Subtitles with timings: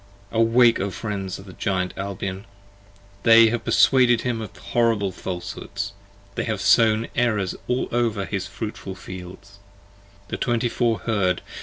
[0.31, 2.47] awake, O Friends of the Giant Albion!
[3.21, 5.93] They have perswaded him of horrible falshoods:
[6.33, 9.59] 20 They have sown errors over all his fruitful fields!
[10.29, 11.43] The Twenty four heard!